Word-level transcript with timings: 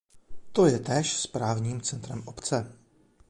To 0.51 0.65
je 0.65 0.79
též 0.79 1.17
správním 1.17 1.81
centrem 1.81 2.23
obce. 2.25 2.77